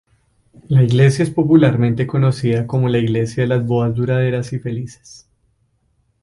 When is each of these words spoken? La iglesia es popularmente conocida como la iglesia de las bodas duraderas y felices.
La 0.67 0.81
iglesia 0.81 1.21
es 1.21 1.29
popularmente 1.29 2.07
conocida 2.07 2.65
como 2.65 2.89
la 2.89 2.97
iglesia 2.97 3.43
de 3.43 3.49
las 3.49 3.63
bodas 3.67 3.93
duraderas 3.93 4.51
y 4.51 4.57
felices. 4.57 5.27